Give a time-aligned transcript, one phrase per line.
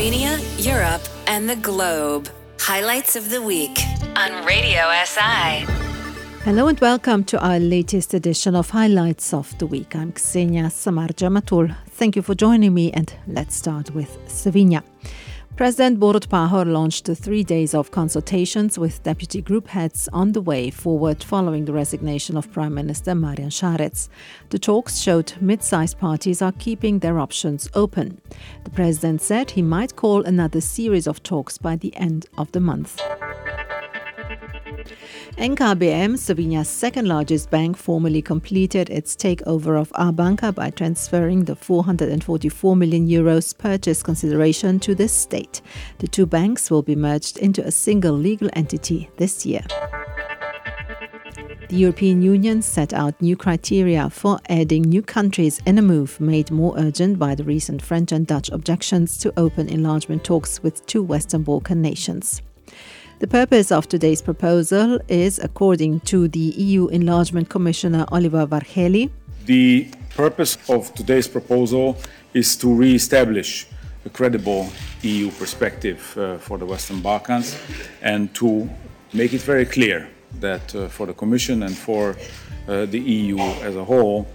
[0.00, 2.30] Slovenia, Europe, and the globe.
[2.58, 3.78] Highlights of the week
[4.16, 5.66] on Radio SI.
[6.42, 9.94] Hello and welcome to our latest edition of Highlights of the Week.
[9.94, 11.76] I'm Ksenia Samarja Matul.
[11.90, 14.82] Thank you for joining me, and let's start with Slovenia.
[15.56, 20.70] President Borut Pahor launched three days of consultations with deputy group heads on the way
[20.70, 24.08] forward following the resignation of Prime Minister Marjan Šarec.
[24.48, 28.20] The talks showed mid sized parties are keeping their options open.
[28.64, 32.60] The president said he might call another series of talks by the end of the
[32.60, 32.98] month.
[35.40, 42.76] NKBM, Slovenia's second largest bank, formally completed its takeover of Abanka by transferring the 444
[42.76, 45.62] million euros purchase consideration to the state.
[45.96, 49.62] The two banks will be merged into a single legal entity this year.
[51.70, 56.50] The European Union set out new criteria for adding new countries in a move made
[56.50, 61.02] more urgent by the recent French and Dutch objections to open enlargement talks with two
[61.02, 62.42] Western Balkan nations.
[63.20, 69.10] The purpose of today's proposal is, according to the EU Enlargement Commissioner Oliver Varhelyi,
[69.44, 71.98] the purpose of today's proposal
[72.32, 73.66] is to re establish
[74.06, 74.70] a credible
[75.02, 77.58] EU perspective uh, for the Western Balkans
[78.00, 78.70] and to
[79.12, 80.08] make it very clear
[80.40, 82.16] that uh, for the Commission and for
[82.68, 84.28] uh, the EU as a whole,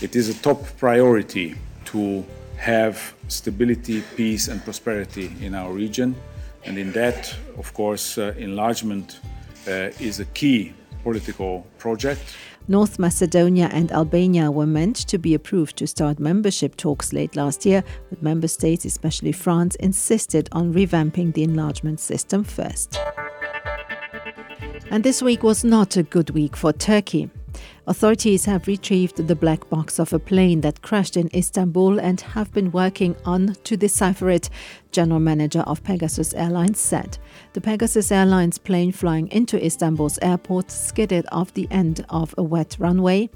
[0.00, 1.54] it is a top priority
[1.84, 2.24] to
[2.56, 6.16] have stability, peace, and prosperity in our region
[6.64, 9.20] and in that, of course, uh, enlargement
[9.66, 12.36] uh, is a key political project.
[12.68, 17.66] North Macedonia and Albania were meant to be approved to start membership talks late last
[17.66, 23.00] year, but member states, especially France, insisted on revamping the enlargement system first.
[24.90, 27.30] And this week was not a good week for Turkey.
[27.86, 32.52] Authorities have retrieved the black box of a plane that crashed in Istanbul and have
[32.52, 34.48] been working on to decipher it,
[34.92, 37.18] general manager of Pegasus Airlines said.
[37.54, 42.76] The Pegasus Airlines plane flying into Istanbul's airport skidded off the end of a wet
[42.78, 43.30] runway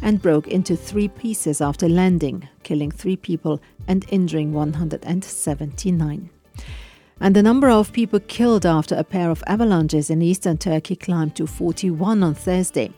[0.00, 6.30] and broke into three pieces after landing, killing three people and injuring 179.
[7.20, 11.34] And the number of people killed after a pair of avalanches in eastern Turkey climbed
[11.36, 12.92] to 41 on Thursday.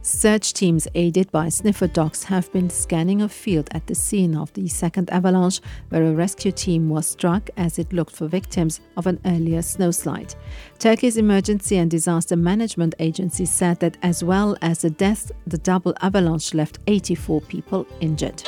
[0.00, 4.50] Search teams aided by sniffer dogs have been scanning a field at the scene of
[4.54, 9.06] the second avalanche, where a rescue team was struck as it looked for victims of
[9.06, 10.34] an earlier snowslide.
[10.78, 15.94] Turkey's Emergency and Disaster Management Agency said that as well as the deaths, the double
[16.00, 18.42] avalanche left 84 people injured.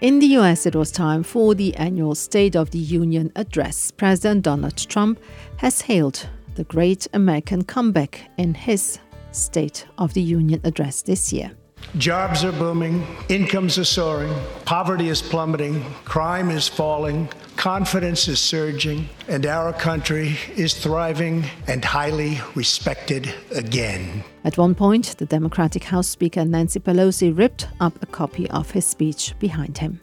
[0.00, 3.90] In the US, it was time for the annual State of the Union address.
[3.90, 5.18] President Donald Trump
[5.56, 9.00] has hailed the great American comeback in his
[9.32, 11.50] State of the Union address this year.
[11.96, 14.32] Jobs are booming, incomes are soaring,
[14.66, 21.84] poverty is plummeting, crime is falling, confidence is surging, and our country is thriving and
[21.84, 24.22] highly respected again.
[24.44, 28.86] At one point, the Democratic House Speaker Nancy Pelosi ripped up a copy of his
[28.86, 29.98] speech behind him.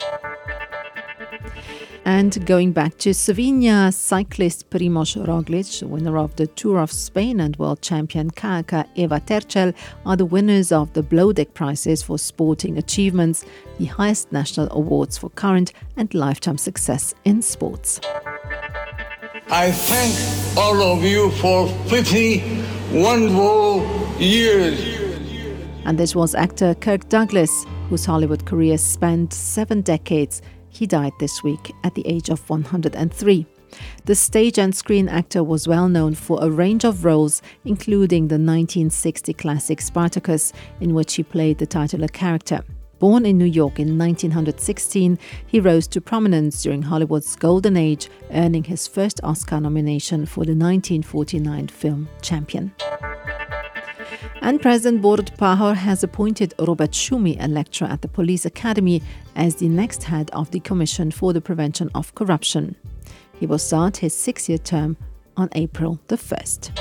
[2.08, 7.58] And going back to Slovenia, cyclist Primoz Roglic, winner of the Tour of Spain and
[7.58, 9.74] world champion Kajaker Eva Terčelj,
[10.06, 13.44] are the winners of the Bloudek Prizes for Sporting Achievements,
[13.80, 18.00] the highest national awards for current and lifetime success in sports.
[19.50, 23.84] I thank all of you for 50 wonderful
[24.20, 24.80] years.
[25.86, 30.44] And this was actor Kirk Douglas, whose Hollywood career spanned seven decades
[30.76, 33.46] he died this week at the age of 103.
[34.06, 38.36] The stage and screen actor was well known for a range of roles, including the
[38.36, 42.62] 1960 classic Spartacus, in which he played the titular character.
[43.00, 48.64] Born in New York in 1916, he rose to prominence during Hollywood's golden age, earning
[48.64, 52.74] his first Oscar nomination for the 1949 film Champion.
[54.46, 59.02] And President Borut Pahor has appointed Robert Šumi, a lecturer at the Police Academy,
[59.36, 62.76] as the next head of the Commission for the Prevention of Corruption.
[63.40, 64.98] He will start his six year term
[65.36, 66.78] on April the 1st.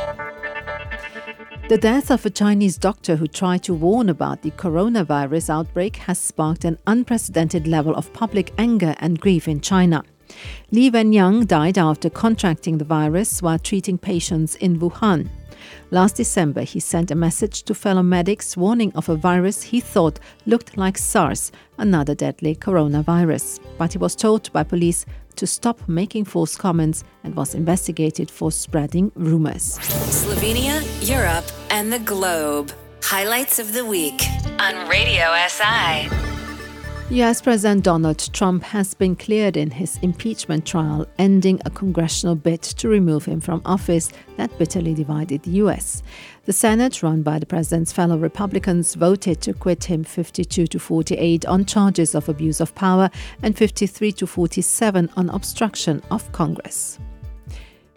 [1.71, 6.19] The death of a Chinese doctor who tried to warn about the coronavirus outbreak has
[6.19, 10.05] sparked an unprecedented level of public anger and grief in China.
[10.71, 15.31] Li Wenliang died after contracting the virus while treating patients in Wuhan.
[15.91, 20.19] Last December, he sent a message to fellow medics warning of a virus he thought
[20.47, 23.61] looked like SARS, another deadly coronavirus.
[23.79, 25.07] But he was told by police
[25.37, 29.79] to stop making false comments and was investigated for spreading rumors.
[29.79, 32.73] Slovenia, Europe, and the globe.
[33.03, 34.23] Highlights of the week
[34.59, 36.24] on Radio SI.
[37.11, 42.63] US President Donald Trump has been cleared in his impeachment trial, ending a congressional bid
[42.63, 46.03] to remove him from office that bitterly divided the US.
[46.47, 51.45] The Senate, run by the president's fellow Republicans, voted to acquit him 52 to 48
[51.45, 53.11] on charges of abuse of power
[53.43, 56.99] and 53 to 47 on obstruction of Congress.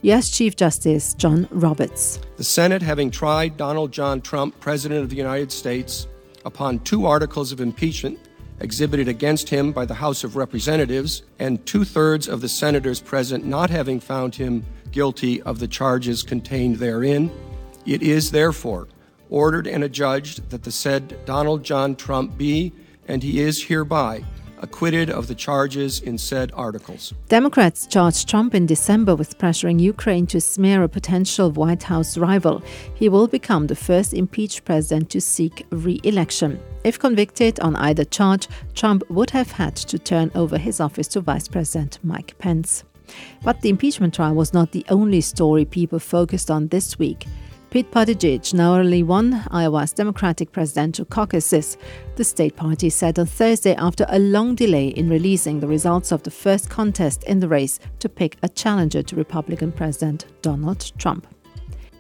[0.02, 2.20] US Chief Justice John Roberts.
[2.36, 6.08] The Senate, having tried Donald John Trump, President of the United States,
[6.44, 8.20] upon two articles of impeachment
[8.60, 13.46] exhibited against him by the House of Representatives, and two thirds of the senators present
[13.46, 17.32] not having found him guilty of the charges contained therein,
[17.86, 18.88] it is therefore
[19.30, 22.72] ordered and adjudged that the said Donald John Trump be,
[23.08, 24.24] and he is hereby,
[24.60, 27.14] acquitted of the charges in said articles.
[27.30, 32.62] Democrats charged Trump in December with pressuring Ukraine to smear a potential White House rival.
[32.96, 36.60] He will become the first impeached president to seek re election.
[36.84, 41.22] If convicted on either charge, Trump would have had to turn over his office to
[41.22, 42.84] Vice President Mike Pence.
[43.44, 47.26] But the impeachment trial was not the only story people focused on this week.
[47.78, 51.78] Pete Buttigieg now narrowly won Iowa's Democratic presidential caucuses.
[52.16, 56.24] The state party said on Thursday after a long delay in releasing the results of
[56.24, 61.28] the first contest in the race to pick a challenger to Republican President Donald Trump.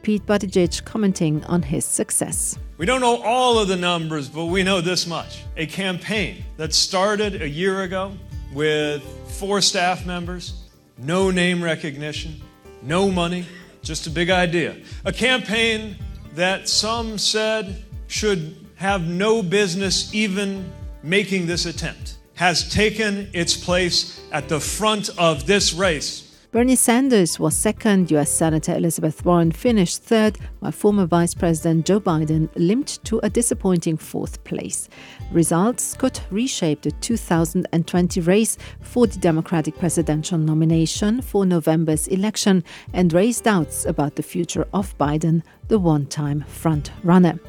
[0.01, 2.57] Pete Buttigieg commenting on his success.
[2.79, 5.43] We don't know all of the numbers, but we know this much.
[5.57, 8.13] A campaign that started a year ago
[8.51, 10.63] with four staff members,
[10.97, 12.41] no name recognition,
[12.81, 13.45] no money,
[13.87, 14.75] just a big idea.
[15.05, 15.95] A campaign
[16.35, 20.71] that some said should have no business even
[21.03, 26.26] making this attempt has taken its place at the front of this race
[26.57, 31.99] Bernie Sanders was second, US Senator Elizabeth Warren finished third, while former Vice President Joe
[31.99, 34.89] Biden limped to a disappointing fourth place.
[35.31, 43.13] Results could reshape the 2020 race for the Democratic presidential nomination for November's election and
[43.13, 47.39] raise doubts about the future of Biden, the one time front runner.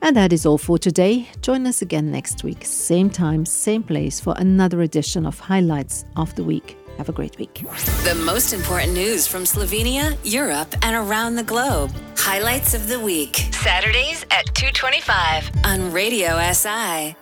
[0.00, 1.28] And that is all for today.
[1.42, 6.34] Join us again next week, same time, same place, for another edition of Highlights of
[6.34, 6.78] the Week.
[6.98, 7.64] Have a great week.
[8.04, 11.90] The most important news from Slovenia, Europe, and around the globe.
[12.16, 13.36] Highlights of the week.
[13.52, 17.16] Saturdays at 225 on Radio SI.